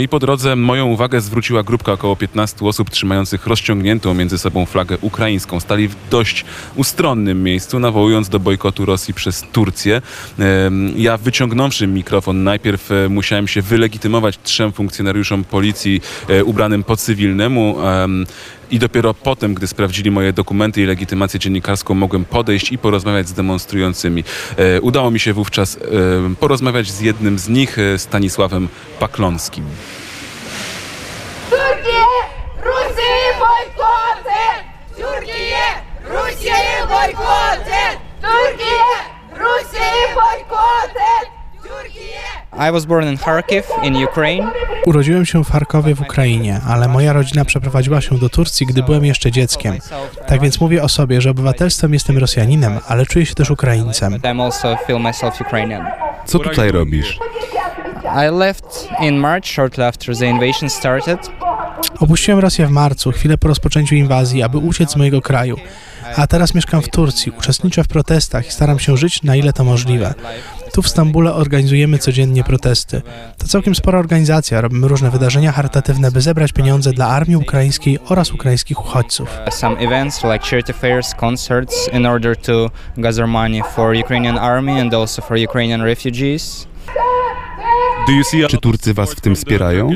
I 0.00 0.08
po 0.08 0.18
drodze 0.18 0.56
moją 0.56 0.86
uwagę 0.86 1.20
zwróciła 1.20 1.62
grupka 1.62 1.92
około 1.92 2.16
15 2.16 2.66
osób 2.66 2.90
trzymających 2.90 3.46
rozciągniętą 3.46 4.14
między 4.14 4.38
sobą 4.38 4.66
flagę 4.66 4.98
ukraińską. 5.00 5.60
Stali 5.60 5.88
w 5.88 5.96
dość 6.10 6.44
ustronnym 6.76 7.42
miejscu, 7.42 7.78
nawołując 7.78 8.28
do 8.28 8.40
bojkotu 8.40 8.84
Rosji 8.86 9.14
przez 9.14 9.44
Turcję. 9.52 10.02
Ja 10.96 11.16
wyciągnąwszy 11.16 11.86
mikrofon, 11.86 12.42
najpierw 12.44 12.92
e, 12.92 13.08
musiałem 13.08 13.48
się 13.48 13.62
wylegitymować 13.62 14.38
trzem 14.42 14.72
funkcjonariuszom 14.72 15.44
policji 15.44 16.00
e, 16.28 16.44
ubranym 16.44 16.84
po 16.84 16.96
cywilnemu. 16.96 17.76
I 18.70 18.78
dopiero 18.78 19.14
potem, 19.14 19.54
gdy 19.54 19.66
sprawdzili 19.66 20.10
moje 20.10 20.32
dokumenty 20.32 20.82
i 20.82 20.86
legitymację 20.86 21.40
dziennikarską, 21.40 21.94
mogłem 21.94 22.24
podejść 22.24 22.72
i 22.72 22.78
porozmawiać 22.78 23.28
z 23.28 23.32
demonstrującymi. 23.32 24.24
E, 24.56 24.80
Udało 24.80 25.10
mi 25.10 25.20
się 25.20 25.32
wówczas 25.32 25.76
e, 25.76 25.80
porozmawiać 26.40 26.90
z 26.90 27.00
jednym 27.00 27.38
z 27.38 27.48
nich, 27.48 27.78
e, 27.78 27.98
Stanisławem 27.98 28.68
Paklonskim. 28.98 29.64
Türkiye, 31.50 32.04
Rusya 32.64 33.38
boykotun! 33.38 34.54
Türkiye, 34.96 35.64
Rusya'yı 36.04 36.88
boykotun! 36.88 37.92
Türkiye, 38.22 38.90
Rusya'yı 39.32 40.14
boykotun! 40.14 41.24
Türkiye! 41.62 42.49
I 42.68 42.72
was 42.72 42.84
born 42.84 43.08
in 43.08 43.16
Kharkiv 43.16 43.62
in 43.82 44.04
Ukraine. 44.04 44.50
Urodziłem 44.86 45.26
się 45.26 45.44
w 45.44 45.50
Charkowie 45.50 45.94
w 45.94 46.00
Ukrainie, 46.00 46.60
ale 46.68 46.88
moja 46.88 47.12
rodzina 47.12 47.44
przeprowadziła 47.44 48.00
się 48.00 48.18
do 48.18 48.28
Turcji, 48.28 48.66
gdy 48.66 48.82
byłem 48.82 49.04
jeszcze 49.04 49.30
dzieckiem. 49.32 49.78
Tak 50.26 50.40
więc 50.40 50.60
mówię 50.60 50.82
o 50.82 50.88
sobie, 50.88 51.20
że 51.20 51.30
obywatelstwem 51.30 51.94
jestem 51.94 52.18
Rosjaninem, 52.18 52.78
ale 52.88 53.06
czuję 53.06 53.26
się 53.26 53.34
też 53.34 53.50
Ukraińcem. 53.50 54.12
But 54.12 54.22
I'm 54.22 54.42
also 54.42 54.76
feel 54.86 55.00
myself 55.00 55.40
Ukrainian. 55.40 55.86
Co 56.26 56.38
tutaj 56.38 56.72
robisz? 56.72 57.18
I 58.04 58.38
left 58.38 58.88
in 59.00 59.16
March 59.16 59.46
shortly 59.46 59.86
after 59.86 60.16
the 60.18 60.26
invasion 60.26 60.70
started. 60.70 61.30
Opuściłem 62.00 62.40
Rosję 62.40 62.66
w 62.66 62.70
marcu, 62.70 63.12
chwilę 63.12 63.38
po 63.38 63.48
rozpoczęciu 63.48 63.94
inwazji, 63.94 64.42
aby 64.42 64.58
uciec 64.58 64.90
z 64.90 64.96
mojego 64.96 65.20
kraju. 65.20 65.56
A 66.16 66.26
teraz 66.26 66.54
mieszkam 66.54 66.82
w 66.82 66.88
Turcji, 66.88 67.32
uczestniczę 67.38 67.84
w 67.84 67.88
protestach 67.88 68.46
i 68.46 68.50
staram 68.52 68.78
się 68.78 68.96
żyć 68.96 69.22
na 69.22 69.36
ile 69.36 69.52
to 69.52 69.64
możliwe. 69.64 70.14
Tu 70.80 70.84
w 70.84 70.88
Stambule 70.88 71.34
organizujemy 71.34 71.98
codziennie 71.98 72.44
protesty. 72.44 73.02
To 73.38 73.48
całkiem 73.48 73.74
spora 73.74 73.98
organizacja, 73.98 74.60
robimy 74.60 74.88
różne 74.88 75.10
wydarzenia 75.10 75.52
charytatywne, 75.52 76.10
by 76.10 76.20
zebrać 76.20 76.52
pieniądze 76.52 76.92
dla 76.92 77.06
armii 77.06 77.36
ukraińskiej 77.36 77.98
oraz 78.08 78.32
ukraińskich 78.32 78.80
uchodźców. 78.80 79.28
Some 79.50 79.76
events 79.76 80.24
like 80.24 80.38
charity 80.38 80.72
fairs, 80.72 81.14
concerts 81.14 81.90
in 81.92 82.06
order 82.06 82.36
to 82.36 82.70
gather 82.96 83.26
money 83.26 83.62
for 83.74 83.96
Ukrainian 83.96 84.38
army 84.38 84.80
and 84.80 84.94
also 84.94 85.22
for 85.22 85.36
Ukrainian 85.48 85.82
refugees. 85.82 86.66
Czy 88.48 88.58
Turcy 88.58 88.94
was 88.94 89.14
w 89.14 89.20
tym 89.20 89.36
wspierają? 89.36 89.90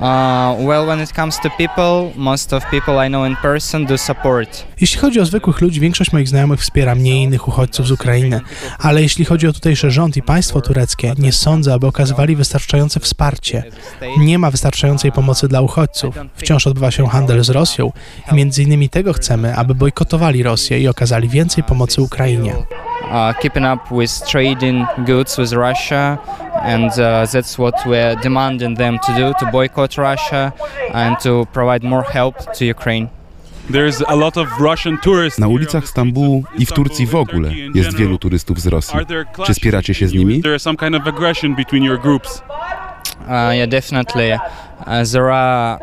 Well, 0.00 0.86
when 0.86 1.00
it 1.00 1.12
comes 1.12 1.40
to 1.40 1.50
people, 1.50 2.12
most 2.16 2.52
of 2.52 2.64
people 2.70 3.06
I 3.06 3.08
know 3.08 3.26
in 3.26 3.36
person 3.36 3.86
do 3.86 3.98
support. 3.98 4.64
Jeśli 4.80 5.00
chodzi 5.00 5.20
o 5.20 5.24
zwykłych 5.24 5.60
ludzi, 5.60 5.80
większość 5.80 6.12
moich 6.12 6.28
znajomych 6.28 6.60
wspiera 6.60 6.94
mnie 6.94 7.20
i 7.20 7.22
innych 7.22 7.48
uchodźców 7.48 7.86
z 7.86 7.90
Ukrainy, 7.90 8.40
ale 8.78 9.02
jeśli 9.02 9.24
chodzi 9.24 9.48
o 9.48 9.52
tutejszy 9.52 9.90
rząd 9.90 10.16
i 10.16 10.22
państwo 10.22 10.60
tureckie, 10.60 11.14
nie 11.18 11.32
sądzę, 11.32 11.74
aby 11.74 11.86
okazywali 11.86 12.36
wystarczające 12.36 13.00
wsparcie. 13.00 13.64
Nie 14.18 14.38
ma 14.38 14.50
wystarczającej 14.50 15.12
pomocy 15.12 15.48
dla 15.48 15.60
uchodźców. 15.60 16.14
Wciąż 16.34 16.66
odbywa 16.66 16.90
się 16.90 17.08
handel 17.08 17.44
z 17.44 17.50
Rosją 17.50 17.92
i 18.32 18.34
między 18.34 18.62
innymi 18.62 18.88
tego 18.88 19.12
chcemy, 19.12 19.56
aby 19.56 19.74
bojkotowali 19.74 20.42
Rosję 20.42 20.80
i 20.80 20.88
okazali 20.88 21.28
więcej 21.28 21.64
pomocy 21.64 22.02
Ukrainie. 22.02 22.54
Uh, 23.02 23.38
keeping 23.40 23.66
up 23.66 24.00
with 24.00 24.12
trading 24.30 24.86
goods 25.06 25.36
with 25.36 25.52
Russia, 25.52 26.18
and 26.64 26.90
uh, 26.92 27.26
that's 27.32 27.58
what 27.58 27.74
we're 27.86 28.14
demanding 28.22 28.74
them 28.76 28.98
to 29.06 29.12
do 29.14 29.32
to 29.38 29.46
boycott 29.52 29.96
Russia 29.98 30.52
and 30.92 31.18
to 31.20 31.46
provide 31.52 31.82
more 31.82 32.02
help 32.02 32.34
to 32.54 32.64
Ukraine. 32.64 33.08
There's 33.70 34.02
a 34.08 34.16
lot 34.16 34.36
of 34.36 34.48
Russian 34.60 34.98
tourists 34.98 35.38
Na 35.38 35.48
ulicach 35.48 35.88
Stambułu 35.88 36.44
i 36.58 36.66
w 36.66 36.72
Turcji 36.72 37.06
w 37.06 37.14
ogóle 37.14 37.50
jest 37.74 37.96
wielu 37.96 38.18
turystów 38.18 38.60
z 38.60 38.66
Rosji. 38.66 38.96
Are 38.96 39.06
there 39.06 39.24
Czy 39.24 39.32
clashes 39.34 39.56
spieracie 39.56 39.94
się 39.94 40.08
z 40.08 40.12
nimi? 40.12 40.36
Is 40.36 40.42
there 40.42 40.58
some 40.58 40.76
kind 40.76 40.94
of 40.94 41.06
aggression 41.06 41.54
between 41.54 41.84
your 41.84 42.00
groups? 42.00 42.42
Uh, 43.20 43.54
yeah, 43.54 43.68
definitely. 43.68 44.32
Uh, 44.32 45.04
there 45.12 45.30
are 45.32 45.78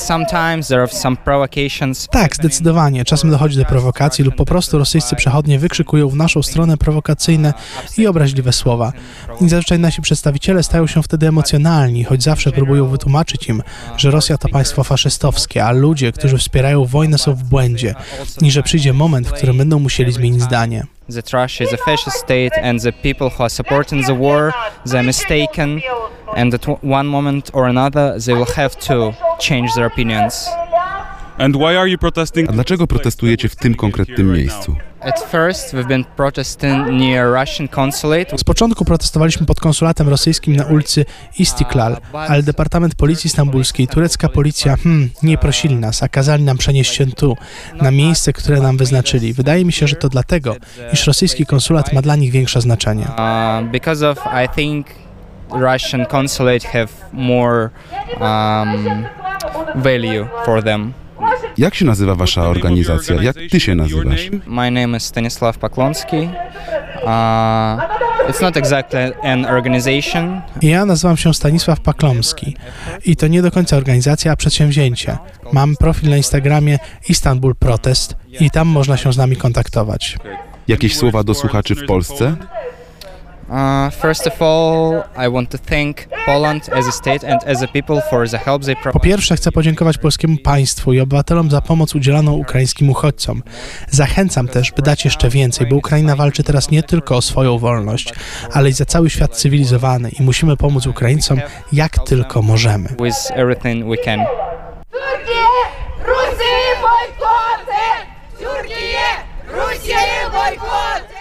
sometimes 0.00 0.68
there 0.68 0.82
are 0.82 0.92
some 0.92 1.16
provocations. 1.16 2.08
Tak, 2.10 2.36
zdecydowanie. 2.36 3.04
Czasem 3.04 3.30
dochodzi 3.30 3.56
do 3.56 3.64
prowokacji 3.64 4.24
lub 4.24 4.34
po 4.34 4.44
prostu 4.44 4.78
rosyjscy 4.78 5.16
przechodnie 5.16 5.58
wykrzykują 5.58 6.08
w 6.08 6.16
naszą 6.16 6.42
stronę 6.42 6.76
prowokacyjne 6.76 7.54
i 7.98 8.06
obraźliwe 8.06 8.52
słowa. 8.52 8.92
I 9.40 9.48
zazwyczaj 9.48 9.78
nasi 9.78 10.02
przedstawiciele 10.02 10.62
stają 10.62 10.86
się 10.86 11.02
wtedy 11.02 11.28
emocjonalni, 11.28 12.04
choć 12.04 12.22
zawsze 12.22 12.52
próbują 12.52 12.86
wytłumaczyć 12.86 13.48
im, 13.48 13.62
że 13.96 14.10
Rosja 14.10 14.38
to 14.38 14.48
państwo 14.48 14.84
faszystowskie, 14.84 15.64
a 15.64 15.72
ludzie, 15.72 16.12
którzy 16.12 16.38
wspierają 16.38 16.84
wojnę 16.84 17.18
są 17.18 17.34
w 17.34 17.44
błędzie 17.44 17.94
i 18.42 18.50
że 18.50 18.62
przyjdzie 18.62 18.92
moment, 18.92 19.28
w 19.28 19.32
którym 19.32 19.58
będą 19.58 19.78
musieli 19.78 20.12
zmienić 20.12 20.42
zdanie. 20.42 20.86
That 21.14 21.30
Russia 21.32 21.64
is 21.64 21.72
a 21.72 21.76
fascist 21.76 22.16
state 22.16 22.62
and 22.62 22.82
the 22.82 22.92
people 22.92 23.26
who 23.26 23.40
are 23.40 23.50
supporting 23.50 24.06
the 24.06 24.18
war, 24.18 24.52
they're 24.86 25.04
mistaken, 25.04 25.80
and 26.36 26.54
at 26.54 26.66
one 26.82 27.08
moment 27.08 27.50
or 27.52 27.64
another 27.64 28.20
they 28.24 28.34
will 28.34 28.54
have 28.56 28.70
to 28.70 29.14
change 29.40 29.74
their 29.74 29.86
opinions. 29.86 30.48
And 31.38 31.56
why 31.56 31.76
are 31.76 31.90
you 31.90 31.98
protesting? 31.98 32.50
A 32.50 32.52
dlaczego 32.52 32.86
protestujecie 32.86 33.48
w 33.48 33.56
tym 33.56 33.74
konkretnym 33.74 34.32
miejscu? 34.32 34.76
At 35.00 35.20
first, 35.30 35.74
we've 35.74 35.88
been 35.88 36.04
protesting 36.04 36.86
near 36.86 37.40
Russian 37.40 37.68
consulate. 37.68 38.38
Z 38.38 38.44
początku 38.44 38.84
protestowaliśmy 38.84 39.46
pod 39.46 39.60
konsulatem 39.60 40.08
rosyjskim 40.08 40.56
na 40.56 40.64
ulicy 40.64 41.04
Istiklal, 41.38 41.96
ale 42.12 42.42
Departament 42.42 42.94
Policji 42.94 43.30
Stambulskiej, 43.30 43.88
turecka 43.88 44.28
policja, 44.28 44.76
hmm, 44.76 45.10
nie 45.22 45.38
prosili 45.38 45.74
nas, 45.76 46.02
a 46.02 46.08
kazali 46.08 46.44
nam 46.44 46.58
przenieść 46.58 46.94
się 46.94 47.06
tu, 47.06 47.36
na 47.80 47.90
miejsce, 47.90 48.32
które 48.32 48.60
nam 48.60 48.76
wyznaczyli. 48.76 49.32
Wydaje 49.32 49.64
mi 49.64 49.72
się, 49.72 49.86
że 49.86 49.96
to 49.96 50.08
dlatego, 50.08 50.56
iż 50.92 51.06
rosyjski 51.06 51.46
konsulat 51.46 51.92
ma 51.92 52.02
dla 52.02 52.16
nich 52.16 52.32
większe 52.32 52.60
znaczenie. 52.60 53.04
Uh, 53.04 53.70
because 53.70 54.08
of, 54.10 54.18
I 54.44 54.48
think, 54.56 54.86
Russian 55.50 56.06
consulate 56.06 56.68
have 56.68 56.88
more 57.12 57.70
um, 58.20 59.06
value 59.74 60.26
for 60.44 60.62
them. 60.62 60.92
Jak 61.58 61.74
się 61.74 61.84
nazywa 61.84 62.14
wasza 62.14 62.42
organizacja? 62.42 63.22
Jak 63.22 63.36
ty 63.50 63.60
się 63.60 63.74
nazywasz? 63.74 64.30
My 64.46 64.70
name 64.70 64.96
is 64.96 65.04
Stanislav 65.04 65.58
Paklonsky. 65.58 66.28
Uh, 67.02 67.10
it's 68.28 68.42
not 68.42 68.56
exactly 68.56 69.12
an 69.22 69.46
organization. 69.46 70.40
Ja 70.62 70.84
nazywam 70.84 71.16
się 71.16 71.34
Stanisław 71.34 71.80
Paklomski 71.80 72.56
i 73.04 73.16
to 73.16 73.26
nie 73.26 73.42
do 73.42 73.50
końca 73.50 73.76
organizacja, 73.76 74.32
a 74.32 74.36
przedsięwzięcie. 74.36 75.18
Mam 75.52 75.76
profil 75.76 76.10
na 76.10 76.16
Instagramie 76.16 76.78
Istanbul 77.08 77.54
Protest 77.54 78.16
i 78.40 78.50
tam 78.50 78.68
można 78.68 78.96
się 78.96 79.12
z 79.12 79.16
nami 79.16 79.36
kontaktować. 79.36 80.16
Jakieś 80.68 80.96
słowa 80.96 81.24
do 81.24 81.34
słuchaczy 81.34 81.74
w 81.74 81.86
Polsce? 81.86 82.36
Uh, 83.48 83.90
first 83.90 84.26
of 84.26 84.42
all, 84.42 85.04
I 85.16 85.28
want 85.28 85.50
to 85.50 85.58
thank 85.58 86.08
Poland 86.26 86.68
as 86.72 86.88
a 86.88 86.92
state 86.92 87.24
and 87.24 87.44
as 87.46 87.62
a 87.62 87.68
people 87.68 88.00
for 88.10 88.28
the 88.28 88.38
help 88.38 88.64
they 88.64 88.76
Po 88.92 89.00
pierwsze 89.00 89.36
chcę 89.36 89.52
podziękować 89.52 89.98
polskiemu 89.98 90.36
państwu 90.38 90.92
i 90.92 91.00
obywatelom 91.00 91.50
za 91.50 91.60
pomoc 91.60 91.94
udzielaną 91.94 92.32
ukraińskim 92.32 92.90
uchodźcom. 92.90 93.42
Zachęcam 93.90 94.48
też, 94.48 94.72
by 94.72 94.82
dać 94.82 95.04
jeszcze 95.04 95.28
więcej, 95.28 95.66
bo 95.66 95.76
Ukraina 95.76 96.16
walczy 96.16 96.42
teraz 96.44 96.70
nie 96.70 96.82
tylko 96.82 97.16
o 97.16 97.22
swoją 97.22 97.58
wolność, 97.58 98.14
ale 98.52 98.68
i 98.70 98.72
za 98.72 98.84
cały 98.84 99.10
świat 99.10 99.36
cywilizowany 99.36 100.10
i 100.10 100.22
musimy 100.22 100.56
pomóc 100.56 100.86
Ukraińcom 100.86 101.40
jak 101.72 101.98
tylko 101.98 102.42
możemy. 102.42 102.88
with 102.88 103.30
everything 103.34 103.88
we 103.90 103.96
can. 103.96 104.20
Türkiye, 104.90 105.46
Rusya'yı 106.04 106.74
boykotun! 106.82 107.96
Türkiye, 108.38 109.06
Rusya'yı 109.48 110.32
boykotun! 110.32 111.14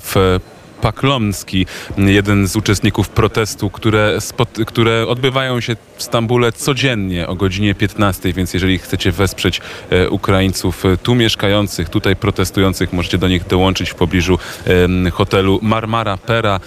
W 0.00 0.40
Paklomski, 0.84 1.66
jeden 1.98 2.48
z 2.48 2.56
uczestników 2.56 3.08
protestu, 3.08 3.70
które, 3.70 4.18
które 4.66 5.06
odbywają 5.06 5.60
się 5.60 5.76
w 5.96 6.02
Stambule 6.02 6.52
codziennie 6.52 7.28
o 7.28 7.34
godzinie 7.34 7.74
15, 7.74 8.32
więc 8.32 8.54
jeżeli 8.54 8.78
chcecie 8.78 9.12
wesprzeć 9.12 9.60
e, 9.90 10.10
Ukraińców 10.10 10.84
e, 10.84 10.96
tu 10.96 11.14
mieszkających, 11.14 11.88
tutaj 11.88 12.16
protestujących, 12.16 12.92
możecie 12.92 13.18
do 13.18 13.28
nich 13.28 13.46
dołączyć 13.46 13.90
w 13.90 13.94
pobliżu 13.94 14.38
hotelu 15.12 15.58
Marmara 15.62 16.16
Pera. 16.16 16.60